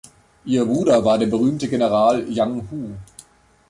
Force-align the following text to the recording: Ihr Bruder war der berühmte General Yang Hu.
Ihr 0.45 0.65
Bruder 0.65 1.05
war 1.05 1.19
der 1.19 1.27
berühmte 1.27 1.67
General 1.69 2.27
Yang 2.27 2.67
Hu. 2.71 2.89